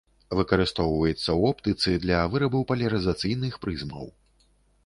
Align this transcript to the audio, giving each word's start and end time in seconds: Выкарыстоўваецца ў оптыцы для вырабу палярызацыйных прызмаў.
Выкарыстоўваецца 0.37 1.19
ў 1.19 1.51
оптыцы 1.53 1.95
для 2.05 2.23
вырабу 2.37 2.63
палярызацыйных 2.73 3.53
прызмаў. 3.67 4.11